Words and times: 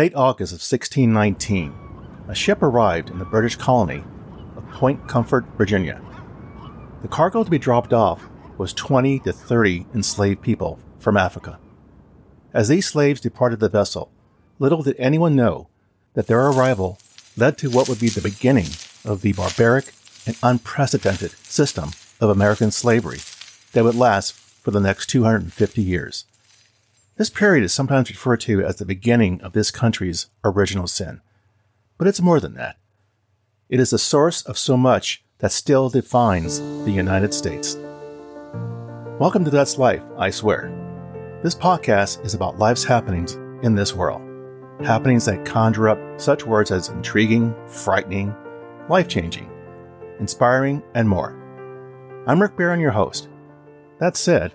late 0.00 0.14
August 0.14 0.52
of 0.54 0.60
1619, 0.60 1.74
a 2.26 2.34
ship 2.34 2.62
arrived 2.62 3.10
in 3.10 3.18
the 3.18 3.24
British 3.26 3.56
colony 3.56 4.02
of 4.56 4.66
Point 4.70 5.06
Comfort, 5.06 5.44
Virginia. 5.58 6.00
The 7.02 7.08
cargo 7.08 7.44
to 7.44 7.50
be 7.50 7.58
dropped 7.58 7.92
off 7.92 8.26
was 8.56 8.72
20 8.72 9.18
to 9.18 9.32
30 9.34 9.84
enslaved 9.92 10.40
people 10.40 10.78
from 10.98 11.18
Africa. 11.18 11.58
As 12.54 12.68
these 12.68 12.86
slaves 12.86 13.20
departed 13.20 13.60
the 13.60 13.68
vessel, 13.68 14.10
little 14.58 14.82
did 14.82 14.96
anyone 14.98 15.36
know 15.36 15.68
that 16.14 16.28
their 16.28 16.46
arrival 16.46 16.98
led 17.36 17.58
to 17.58 17.68
what 17.68 17.86
would 17.86 18.00
be 18.00 18.08
the 18.08 18.22
beginning 18.22 18.68
of 19.04 19.20
the 19.20 19.34
barbaric 19.34 19.92
and 20.26 20.34
unprecedented 20.42 21.32
system 21.44 21.90
of 22.22 22.30
American 22.30 22.70
slavery 22.70 23.20
that 23.74 23.84
would 23.84 23.96
last 23.96 24.32
for 24.32 24.70
the 24.70 24.80
next 24.80 25.10
250 25.10 25.82
years. 25.82 26.24
This 27.20 27.28
period 27.28 27.64
is 27.64 27.74
sometimes 27.74 28.08
referred 28.08 28.40
to 28.40 28.64
as 28.64 28.76
the 28.76 28.86
beginning 28.86 29.42
of 29.42 29.52
this 29.52 29.70
country's 29.70 30.30
original 30.42 30.86
sin. 30.86 31.20
But 31.98 32.08
it's 32.08 32.22
more 32.22 32.40
than 32.40 32.54
that. 32.54 32.78
It 33.68 33.78
is 33.78 33.90
the 33.90 33.98
source 33.98 34.40
of 34.46 34.56
so 34.56 34.74
much 34.74 35.22
that 35.40 35.52
still 35.52 35.90
defines 35.90 36.60
the 36.60 36.90
United 36.90 37.34
States. 37.34 37.76
Welcome 39.18 39.44
to 39.44 39.50
That's 39.50 39.76
Life, 39.76 40.00
I 40.16 40.30
swear. 40.30 40.72
This 41.42 41.54
podcast 41.54 42.24
is 42.24 42.32
about 42.32 42.58
life's 42.58 42.84
happenings 42.84 43.34
in 43.62 43.74
this 43.74 43.94
world. 43.94 44.22
Happenings 44.82 45.26
that 45.26 45.44
conjure 45.44 45.90
up 45.90 46.18
such 46.18 46.46
words 46.46 46.70
as 46.70 46.88
intriguing, 46.88 47.54
frightening, 47.66 48.34
life 48.88 49.08
changing, 49.08 49.50
inspiring, 50.20 50.82
and 50.94 51.06
more. 51.06 51.36
I'm 52.26 52.40
Rick 52.40 52.56
Barron, 52.56 52.80
your 52.80 52.92
host. 52.92 53.28
That 53.98 54.16
said, 54.16 54.54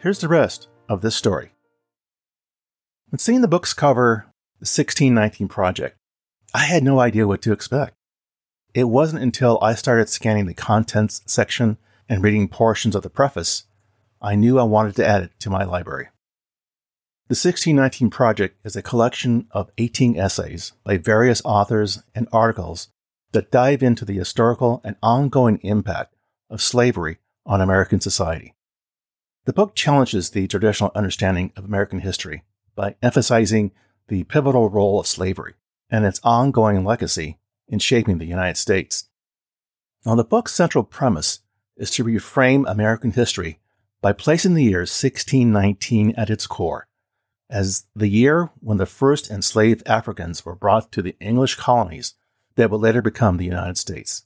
here's 0.00 0.18
the 0.18 0.28
rest 0.28 0.68
of 0.90 1.00
this 1.00 1.16
story. 1.16 1.53
When 3.10 3.18
seeing 3.18 3.42
the 3.42 3.48
book's 3.48 3.74
cover, 3.74 4.26
The 4.58 4.66
1619 4.66 5.48
Project, 5.48 5.96
I 6.52 6.64
had 6.64 6.82
no 6.82 7.00
idea 7.00 7.26
what 7.26 7.42
to 7.42 7.52
expect. 7.52 7.94
It 8.74 8.84
wasn't 8.84 9.22
until 9.22 9.58
I 9.62 9.74
started 9.74 10.08
scanning 10.08 10.46
the 10.46 10.54
contents 10.54 11.22
section 11.26 11.78
and 12.08 12.22
reading 12.22 12.48
portions 12.48 12.94
of 12.94 13.02
the 13.02 13.10
preface 13.10 13.64
I 14.20 14.36
knew 14.36 14.58
I 14.58 14.62
wanted 14.62 14.96
to 14.96 15.06
add 15.06 15.22
it 15.22 15.32
to 15.40 15.50
my 15.50 15.64
library. 15.64 16.08
The 17.28 17.34
1619 17.34 18.08
Project 18.10 18.58
is 18.64 18.74
a 18.74 18.82
collection 18.82 19.48
of 19.50 19.70
18 19.76 20.16
essays 20.18 20.72
by 20.82 20.96
various 20.96 21.42
authors 21.44 22.02
and 22.14 22.26
articles 22.32 22.88
that 23.32 23.50
dive 23.50 23.82
into 23.82 24.04
the 24.04 24.16
historical 24.16 24.80
and 24.82 24.96
ongoing 25.02 25.58
impact 25.62 26.14
of 26.48 26.62
slavery 26.62 27.18
on 27.44 27.60
American 27.60 28.00
society. 28.00 28.54
The 29.44 29.52
book 29.52 29.74
challenges 29.74 30.30
the 30.30 30.46
traditional 30.46 30.90
understanding 30.94 31.52
of 31.54 31.64
American 31.64 32.00
history 32.00 32.44
by 32.74 32.96
emphasizing 33.02 33.72
the 34.08 34.24
pivotal 34.24 34.68
role 34.68 35.00
of 35.00 35.06
slavery 35.06 35.54
and 35.90 36.04
its 36.04 36.20
ongoing 36.22 36.84
legacy 36.84 37.38
in 37.68 37.78
shaping 37.78 38.18
the 38.18 38.26
United 38.26 38.56
States. 38.56 39.08
Now, 40.04 40.14
the 40.14 40.24
book's 40.24 40.52
central 40.52 40.84
premise 40.84 41.40
is 41.76 41.90
to 41.92 42.04
reframe 42.04 42.70
American 42.70 43.12
history 43.12 43.58
by 44.02 44.12
placing 44.12 44.54
the 44.54 44.64
year 44.64 44.80
1619 44.80 46.14
at 46.16 46.30
its 46.30 46.46
core 46.46 46.86
as 47.50 47.86
the 47.94 48.08
year 48.08 48.50
when 48.60 48.78
the 48.78 48.86
first 48.86 49.30
enslaved 49.30 49.82
Africans 49.86 50.44
were 50.44 50.54
brought 50.54 50.90
to 50.92 51.02
the 51.02 51.16
English 51.20 51.54
colonies 51.54 52.14
that 52.56 52.70
would 52.70 52.80
later 52.80 53.02
become 53.02 53.36
the 53.36 53.44
United 53.44 53.78
States. 53.78 54.24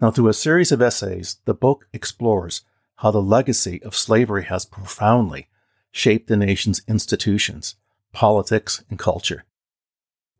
Now, 0.00 0.10
through 0.10 0.28
a 0.28 0.34
series 0.34 0.72
of 0.72 0.82
essays, 0.82 1.38
the 1.44 1.54
book 1.54 1.86
explores 1.92 2.62
how 2.96 3.10
the 3.10 3.22
legacy 3.22 3.82
of 3.82 3.94
slavery 3.94 4.44
has 4.44 4.66
profoundly 4.66 5.48
shaped 5.94 6.26
the 6.26 6.36
nation's 6.36 6.82
institutions, 6.88 7.76
politics, 8.12 8.82
and 8.90 8.98
culture. 8.98 9.44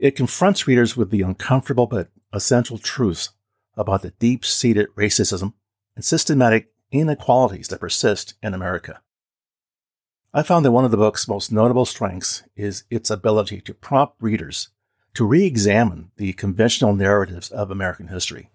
It 0.01 0.17
confronts 0.17 0.67
readers 0.67 0.97
with 0.97 1.11
the 1.11 1.23
uncomfortable 1.23 1.87
but 1.87 2.09
essential 2.33 2.77
truths 2.77 3.31
about 3.77 4.03
the 4.03 4.11
deep 4.19 4.45
seated 4.45 4.89
racism 4.97 5.53
and 5.95 6.05
systematic 6.05 6.73
inequalities 6.91 7.69
that 7.69 7.79
persist 7.79 8.35
in 8.43 8.53
America. 8.53 9.01
I 10.33 10.43
found 10.43 10.65
that 10.65 10.73
one 10.73 10.85
of 10.85 10.91
the 10.91 10.97
book's 10.97 11.29
most 11.29 11.53
notable 11.53 11.85
strengths 11.85 12.43
is 12.57 12.83
its 12.91 13.09
ability 13.09 13.61
to 13.61 13.75
prompt 13.75 14.17
readers 14.21 14.71
to 15.15 15.25
re 15.25 15.47
examine 15.47 16.11
the 16.17 16.33
conventional 16.33 16.97
narratives 16.97 17.51
of 17.51 17.71
American 17.71 18.09
history. 18.09 18.51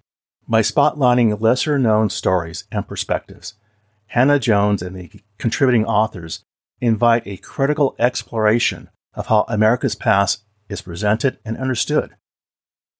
By 0.50 0.64
spotlighting 0.64 1.40
lesser 1.40 1.80
known 1.80 2.10
stories 2.10 2.66
and 2.74 2.86
perspectives, 2.86 3.54
Hannah 4.08 4.40
Jones 4.40 4.82
and 4.82 4.98
the 4.98 5.22
contributing 5.38 5.86
authors 5.86 6.44
invite 6.82 7.24
a 7.26 7.38
critical 7.38 7.96
exploration 8.00 8.90
of 9.14 9.28
how 9.28 9.46
America's 9.48 9.96
past 9.96 10.44
is 10.70 10.82
presented 10.82 11.40
and 11.44 11.58
understood. 11.58 12.16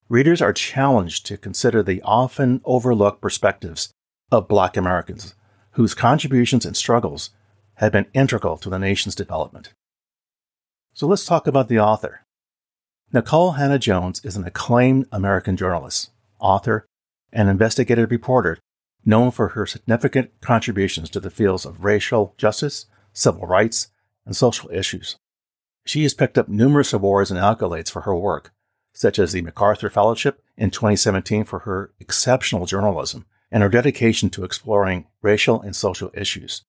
Readers 0.10 0.42
are 0.42 0.54
challenged 0.54 1.26
to 1.28 1.38
consider 1.38 1.84
the 1.84 2.02
often 2.02 2.62
overlooked 2.66 3.22
perspectives 3.22 3.92
of 4.32 4.48
Black 4.48 4.76
Americans, 4.76 5.36
whose 5.72 5.94
contributions 5.94 6.66
and 6.66 6.76
struggles 6.76 7.30
have 7.76 7.92
been 7.92 8.08
integral 8.14 8.58
to 8.58 8.70
the 8.70 8.80
nation's 8.80 9.16
development. 9.16 9.74
So 10.94 11.08
let's 11.08 11.26
talk 11.26 11.48
about 11.48 11.70
the 11.70 11.80
author. 11.80 12.26
Nikole 13.14 13.58
Hannah 13.58 13.80
Jones 13.80 14.22
is 14.26 14.36
an 14.36 14.46
acclaimed 14.46 15.08
American 15.12 15.56
journalist, 15.56 16.12
author, 16.40 16.86
and 17.32 17.48
investigative 17.48 18.12
reporter 18.12 18.58
known 19.06 19.32
for 19.32 19.50
her 19.50 19.66
significant 19.66 20.32
contributions 20.42 21.10
to 21.12 21.20
the 21.20 21.30
fields 21.30 21.66
of 21.66 21.86
racial 21.86 22.34
justice, 22.38 22.86
civil 23.20 23.46
rights, 23.46 23.90
and 24.26 24.36
social 24.36 24.70
issues. 24.72 25.18
She 25.86 26.04
has 26.04 26.14
picked 26.14 26.38
up 26.38 26.48
numerous 26.48 26.94
awards 26.94 27.32
and 27.32 27.40
accolades 27.40 27.92
for 27.92 28.02
her 28.02 28.16
work, 28.16 28.54
such 28.94 29.20
as 29.20 29.32
the 29.32 29.42
MacArthur 29.42 29.90
Fellowship 29.90 30.42
in 30.58 30.72
2017 30.72 31.44
for 31.44 31.60
her 31.60 31.92
exceptional 32.00 32.66
journalism 32.66 33.26
and 33.52 33.64
her 33.64 33.70
dedication 33.70 34.30
to 34.30 34.44
exploring 34.44 35.08
racial 35.22 35.62
and 35.62 35.76
social 35.76 36.12
issues. 36.14 36.64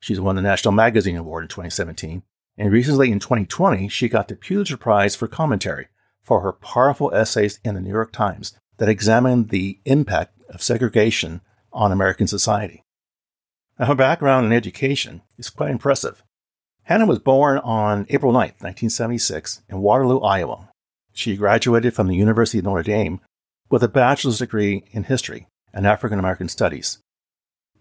She's 0.00 0.20
won 0.20 0.36
the 0.36 0.42
National 0.42 0.72
Magazine 0.72 1.16
Award 1.16 1.44
in 1.44 1.48
2017. 1.48 2.22
And 2.58 2.72
recently 2.72 3.12
in 3.12 3.20
2020, 3.20 3.88
she 3.88 4.08
got 4.08 4.28
the 4.28 4.36
Pulitzer 4.36 4.76
Prize 4.76 5.14
for 5.14 5.28
commentary 5.28 5.88
for 6.22 6.40
her 6.40 6.52
powerful 6.52 7.14
essays 7.14 7.60
in 7.64 7.74
the 7.74 7.80
New 7.80 7.90
York 7.90 8.12
Times 8.12 8.58
that 8.78 8.88
examined 8.88 9.50
the 9.50 9.78
impact 9.84 10.40
of 10.48 10.62
segregation 10.62 11.40
on 11.72 11.92
American 11.92 12.26
society. 12.26 12.85
Now, 13.78 13.86
her 13.86 13.94
background 13.94 14.46
in 14.46 14.52
education 14.52 15.22
is 15.36 15.50
quite 15.50 15.70
impressive. 15.70 16.22
Hannah 16.84 17.06
was 17.06 17.18
born 17.18 17.58
on 17.58 18.06
April 18.08 18.32
9, 18.32 18.40
1976, 18.40 19.62
in 19.68 19.80
Waterloo, 19.80 20.20
Iowa. 20.20 20.70
She 21.12 21.36
graduated 21.36 21.94
from 21.94 22.06
the 22.06 22.14
University 22.14 22.58
of 22.58 22.64
Notre 22.64 22.82
Dame 22.82 23.20
with 23.68 23.82
a 23.82 23.88
bachelor's 23.88 24.38
degree 24.38 24.84
in 24.92 25.04
history 25.04 25.46
and 25.74 25.86
African 25.86 26.18
American 26.18 26.48
studies. 26.48 26.98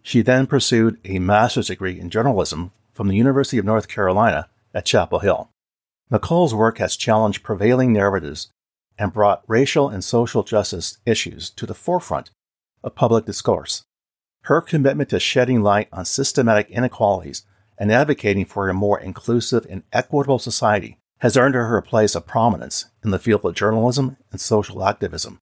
She 0.01 0.21
then 0.21 0.47
pursued 0.47 0.99
a 1.05 1.19
master's 1.19 1.67
degree 1.67 1.99
in 1.99 2.09
journalism 2.09 2.71
from 2.93 3.07
the 3.07 3.15
University 3.15 3.57
of 3.57 3.65
North 3.65 3.87
Carolina 3.87 4.49
at 4.73 4.85
Chapel 4.85 5.19
Hill. 5.19 5.49
Nikole's 6.09 6.53
work 6.53 6.77
has 6.77 6.95
challenged 6.95 7.43
prevailing 7.43 7.93
narratives 7.93 8.49
and 8.97 9.13
brought 9.13 9.43
racial 9.47 9.89
and 9.89 10.03
social 10.03 10.43
justice 10.43 10.97
issues 11.05 11.49
to 11.51 11.65
the 11.65 11.73
forefront 11.73 12.31
of 12.83 12.95
public 12.95 13.25
discourse. 13.25 13.83
Her 14.45 14.61
commitment 14.61 15.09
to 15.09 15.19
shedding 15.19 15.63
light 15.63 15.87
on 15.91 16.05
systematic 16.05 16.69
inequalities 16.69 17.45
and 17.79 17.91
advocating 17.91 18.45
for 18.45 18.69
a 18.69 18.75
more 18.75 18.99
inclusive 18.99 19.65
and 19.67 19.81
equitable 19.91 20.37
society 20.37 20.99
has 21.17 21.35
earned 21.35 21.55
her 21.55 21.77
a 21.77 21.81
place 21.81 22.13
of 22.13 22.27
prominence 22.27 22.85
in 23.03 23.09
the 23.09 23.17
field 23.17 23.43
of 23.43 23.55
journalism 23.55 24.17
and 24.31 24.39
social 24.39 24.83
activism. 24.83 25.39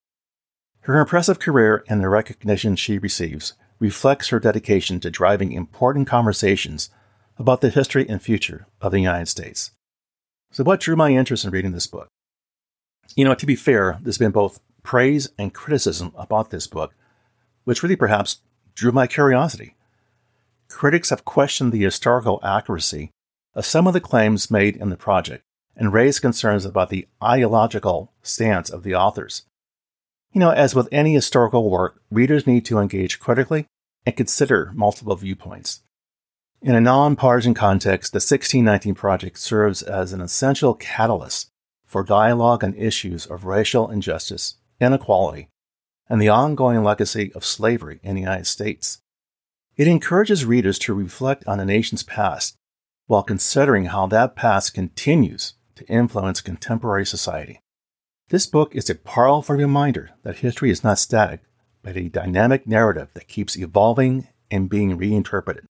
Her 0.81 1.01
impressive 1.01 1.37
career 1.37 1.83
and 1.89 1.99
the 1.99 2.07
recognition 2.07 2.77
she 2.77 2.97
receives 2.97 3.55
reflects 3.77 4.29
her 4.29 4.39
dedication 4.39 5.01
to 5.01 5.11
driving 5.11 5.51
important 5.51 6.07
conversations 6.07 6.89
about 7.37 7.59
the 7.59 7.71
history 7.71 8.07
and 8.07 8.21
future 8.21 8.67
of 8.79 8.93
the 8.93 9.01
United 9.01 9.27
States. 9.27 9.71
So, 10.51 10.63
what 10.63 10.79
drew 10.79 10.95
my 10.95 11.09
interest 11.09 11.43
in 11.43 11.51
reading 11.51 11.73
this 11.73 11.87
book? 11.87 12.07
You 13.17 13.25
know, 13.25 13.35
to 13.35 13.45
be 13.45 13.57
fair, 13.57 13.99
there's 14.01 14.17
been 14.17 14.31
both 14.31 14.61
praise 14.81 15.27
and 15.37 15.53
criticism 15.53 16.13
about 16.15 16.51
this 16.51 16.67
book, 16.67 16.93
which 17.65 17.83
really 17.83 17.97
perhaps 17.97 18.39
drew 18.75 18.91
my 18.91 19.07
curiosity. 19.07 19.75
Critics 20.69 21.09
have 21.09 21.25
questioned 21.25 21.71
the 21.71 21.83
historical 21.83 22.39
accuracy 22.43 23.11
of 23.53 23.65
some 23.65 23.87
of 23.87 23.93
the 23.93 24.01
claims 24.01 24.49
made 24.49 24.75
in 24.75 24.89
the 24.89 24.97
project 24.97 25.43
and 25.75 25.93
raised 25.93 26.21
concerns 26.21 26.65
about 26.65 26.89
the 26.89 27.07
ideological 27.23 28.11
stance 28.21 28.69
of 28.69 28.83
the 28.83 28.95
authors. 28.95 29.43
You 30.31 30.39
know, 30.39 30.51
as 30.51 30.73
with 30.73 30.89
any 30.91 31.13
historical 31.13 31.69
work, 31.69 32.01
readers 32.09 32.47
need 32.47 32.65
to 32.65 32.79
engage 32.79 33.19
critically 33.19 33.67
and 34.05 34.17
consider 34.17 34.71
multiple 34.73 35.15
viewpoints. 35.15 35.81
In 36.61 36.75
a 36.75 36.81
nonpartisan 36.81 37.53
context, 37.53 38.13
the 38.13 38.17
1619 38.17 38.95
Project 38.95 39.37
serves 39.37 39.81
as 39.81 40.13
an 40.13 40.21
essential 40.21 40.73
catalyst 40.73 41.49
for 41.85 42.03
dialogue 42.03 42.63
on 42.63 42.73
issues 42.75 43.25
of 43.25 43.45
racial 43.45 43.91
injustice, 43.91 44.55
inequality, 44.79 45.49
and 46.09 46.21
the 46.21 46.29
ongoing 46.29 46.83
legacy 46.83 47.31
of 47.33 47.45
slavery 47.45 47.99
in 48.03 48.15
the 48.15 48.21
United 48.21 48.47
States. 48.47 49.01
It 49.75 49.87
encourages 49.87 50.45
readers 50.45 50.77
to 50.79 50.93
reflect 50.93 51.47
on 51.47 51.57
the 51.57 51.65
nation's 51.65 52.03
past 52.03 52.55
while 53.07 53.23
considering 53.23 53.85
how 53.85 54.07
that 54.07 54.35
past 54.35 54.73
continues 54.73 55.55
to 55.75 55.85
influence 55.87 56.41
contemporary 56.41 57.05
society. 57.05 57.59
This 58.29 58.45
book 58.45 58.75
is 58.75 58.89
a 58.89 58.95
powerful 58.95 59.55
reminder 59.55 60.11
that 60.23 60.37
history 60.37 60.69
is 60.69 60.83
not 60.83 60.99
static, 60.99 61.41
but 61.81 61.97
a 61.97 62.09
dynamic 62.09 62.65
narrative 62.67 63.09
that 63.13 63.27
keeps 63.27 63.57
evolving 63.57 64.27
and 64.49 64.69
being 64.69 64.97
reinterpreted. 64.97 65.65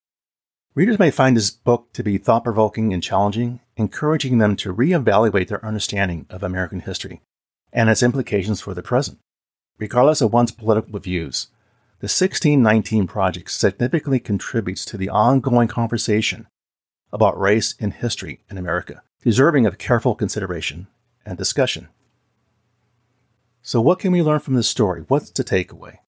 Readers 0.75 0.99
may 0.99 1.11
find 1.11 1.37
this 1.37 1.51
book 1.51 1.93
to 1.93 2.03
be 2.03 2.17
thought 2.17 2.43
provoking 2.43 2.93
and 2.93 3.03
challenging, 3.03 3.59
encouraging 3.77 4.37
them 4.37 4.55
to 4.57 4.73
reevaluate 4.73 5.47
their 5.47 5.65
understanding 5.65 6.25
of 6.29 6.43
American 6.43 6.81
history 6.81 7.21
and 7.71 7.89
its 7.89 8.03
implications 8.03 8.61
for 8.61 8.73
the 8.73 8.83
present. 8.83 9.19
Regardless 9.77 10.21
of 10.21 10.31
one's 10.31 10.51
political 10.51 10.99
views, 10.99 11.47
the 11.99 12.05
1619 12.05 13.07
Project 13.07 13.49
significantly 13.49 14.19
contributes 14.19 14.85
to 14.85 14.97
the 14.97 15.09
ongoing 15.09 15.67
conversation 15.67 16.47
about 17.11 17.39
race 17.39 17.75
and 17.79 17.93
history 17.93 18.43
in 18.49 18.57
America, 18.57 19.03
deserving 19.23 19.65
of 19.65 19.77
careful 19.77 20.15
consideration 20.15 20.87
and 21.25 21.37
discussion. 21.37 21.89
So, 23.61 23.79
what 23.79 23.99
can 23.99 24.11
we 24.11 24.21
learn 24.21 24.39
from 24.39 24.55
this 24.55 24.67
story? 24.67 25.05
What's 25.07 25.29
the 25.29 25.43
takeaway? 25.43 25.99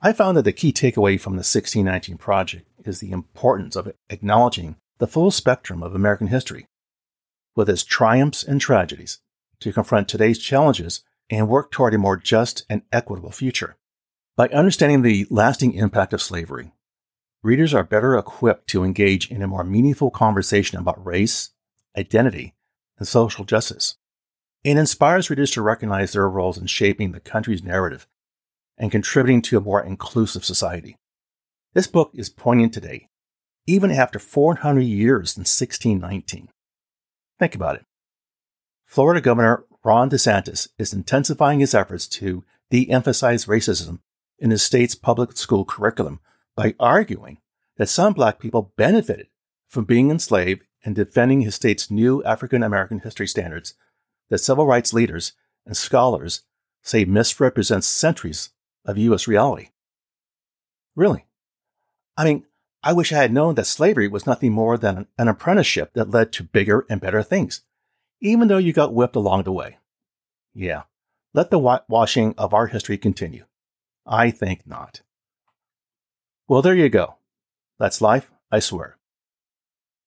I 0.00 0.12
found 0.12 0.36
that 0.36 0.44
the 0.44 0.52
key 0.52 0.72
takeaway 0.72 1.20
from 1.20 1.34
the 1.34 1.40
1619 1.40 2.16
Project 2.16 2.66
is 2.84 3.00
the 3.00 3.10
importance 3.10 3.76
of 3.76 3.92
acknowledging 4.08 4.76
the 4.98 5.06
full 5.06 5.30
spectrum 5.30 5.82
of 5.82 5.94
American 5.94 6.28
history, 6.28 6.66
with 7.54 7.68
its 7.68 7.84
triumphs 7.84 8.42
and 8.42 8.60
tragedies, 8.60 9.18
to 9.60 9.72
confront 9.72 10.08
today's 10.08 10.38
challenges 10.38 11.02
and 11.30 11.48
work 11.48 11.70
toward 11.70 11.94
a 11.94 11.98
more 11.98 12.16
just 12.16 12.64
and 12.68 12.82
equitable 12.92 13.30
future. 13.30 13.76
By 14.36 14.48
understanding 14.48 15.02
the 15.02 15.26
lasting 15.30 15.74
impact 15.74 16.12
of 16.12 16.22
slavery, 16.22 16.72
readers 17.42 17.74
are 17.74 17.84
better 17.84 18.16
equipped 18.16 18.68
to 18.68 18.84
engage 18.84 19.30
in 19.30 19.42
a 19.42 19.48
more 19.48 19.64
meaningful 19.64 20.10
conversation 20.10 20.78
about 20.78 21.04
race, 21.04 21.50
identity, 21.96 22.54
and 22.98 23.06
social 23.06 23.44
justice. 23.44 23.96
It 24.64 24.76
inspires 24.76 25.30
readers 25.30 25.50
to 25.52 25.62
recognize 25.62 26.12
their 26.12 26.28
roles 26.28 26.58
in 26.58 26.66
shaping 26.66 27.12
the 27.12 27.20
country's 27.20 27.62
narrative 27.62 28.06
and 28.76 28.90
contributing 28.90 29.42
to 29.42 29.58
a 29.58 29.60
more 29.60 29.82
inclusive 29.82 30.44
society. 30.44 30.96
This 31.74 31.86
book 31.86 32.10
is 32.14 32.28
poignant 32.28 32.72
today, 32.72 33.08
even 33.66 33.90
after 33.90 34.18
400 34.18 34.80
years 34.80 35.36
in 35.36 35.40
1619. 35.40 36.48
Think 37.38 37.54
about 37.54 37.76
it. 37.76 37.84
Florida 38.86 39.20
Governor 39.20 39.64
Ron 39.88 40.10
DeSantis 40.10 40.68
is 40.76 40.92
intensifying 40.92 41.60
his 41.60 41.74
efforts 41.74 42.06
to 42.08 42.44
de 42.68 42.90
emphasize 42.90 43.46
racism 43.46 44.00
in 44.38 44.50
his 44.50 44.62
state's 44.62 44.94
public 44.94 45.34
school 45.34 45.64
curriculum 45.64 46.20
by 46.54 46.74
arguing 46.78 47.38
that 47.78 47.88
some 47.88 48.12
black 48.12 48.38
people 48.38 48.74
benefited 48.76 49.28
from 49.66 49.86
being 49.86 50.10
enslaved 50.10 50.62
and 50.84 50.94
defending 50.94 51.40
his 51.40 51.54
state's 51.54 51.90
new 51.90 52.22
African 52.24 52.62
American 52.62 52.98
history 52.98 53.26
standards 53.26 53.76
that 54.28 54.40
civil 54.40 54.66
rights 54.66 54.92
leaders 54.92 55.32
and 55.64 55.74
scholars 55.74 56.42
say 56.82 57.06
misrepresents 57.06 57.88
centuries 57.88 58.50
of 58.84 58.98
U.S. 58.98 59.26
reality. 59.26 59.68
Really? 60.96 61.24
I 62.14 62.26
mean, 62.26 62.44
I 62.82 62.92
wish 62.92 63.10
I 63.10 63.22
had 63.22 63.32
known 63.32 63.54
that 63.54 63.64
slavery 63.64 64.06
was 64.06 64.26
nothing 64.26 64.52
more 64.52 64.76
than 64.76 65.06
an 65.16 65.28
apprenticeship 65.28 65.94
that 65.94 66.10
led 66.10 66.30
to 66.32 66.42
bigger 66.42 66.84
and 66.90 67.00
better 67.00 67.22
things, 67.22 67.62
even 68.20 68.48
though 68.48 68.58
you 68.58 68.74
got 68.74 68.92
whipped 68.92 69.16
along 69.16 69.44
the 69.44 69.52
way. 69.52 69.77
Yeah, 70.54 70.82
let 71.34 71.50
the 71.50 71.58
whitewashing 71.58 72.34
of 72.38 72.54
our 72.54 72.66
history 72.66 72.98
continue. 72.98 73.44
I 74.06 74.30
think 74.30 74.66
not. 74.66 75.02
Well, 76.48 76.62
there 76.62 76.74
you 76.74 76.88
go. 76.88 77.16
That's 77.78 78.00
life, 78.00 78.30
I 78.50 78.58
swear. 78.58 78.96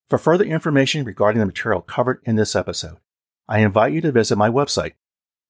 For 0.10 0.18
further 0.18 0.44
information 0.44 1.06
regarding 1.06 1.40
the 1.40 1.46
material 1.46 1.82
covered 1.82 2.22
in 2.26 2.36
this 2.36 2.56
episode, 2.56 2.98
I 3.48 3.60
invite 3.60 3.94
you 3.94 4.02
to 4.02 4.12
visit 4.12 4.38
my 4.38 4.50
website, 4.50 4.94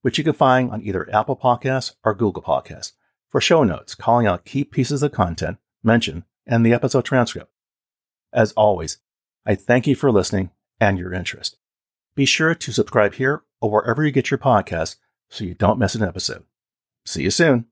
which 0.02 0.18
you 0.18 0.24
can 0.24 0.34
find 0.34 0.70
on 0.70 0.84
either 0.84 1.10
Apple 1.14 1.36
Podcasts 1.36 1.96
or 2.04 2.14
Google 2.14 2.44
Podcasts, 2.44 2.92
for 3.30 3.42
show 3.42 3.64
notes 3.64 3.96
calling 3.96 4.28
out 4.28 4.46
key 4.46 4.64
pieces 4.64 5.02
of 5.02 5.14
content 5.14 5.58
mentioned 5.82 6.24
and 6.46 6.66
the 6.66 6.74
episode 6.74 7.06
transcript. 7.06 7.52
As 8.34 8.52
always, 8.54 8.98
I 9.46 9.56
thank 9.56 9.88
you 9.88 9.96
for 9.96 10.12
listening 10.12 10.52
and 10.80 11.00
your 11.00 11.14
interest. 11.14 11.58
Be 12.14 12.26
sure 12.26 12.54
to 12.54 12.74
subscribe 12.74 13.14
here 13.16 13.44
or 13.62 13.72
wherever 13.72 14.04
you 14.04 14.12
get 14.12 14.32
your 14.32 14.38
podcasts 14.38 14.98
so 15.30 15.46
you 15.46 15.54
don't 15.54 15.80
miss 15.80 15.96
an 15.96 16.04
episode. 16.04 16.44
See 17.06 17.24
you 17.24 17.32
soon. 17.32 17.66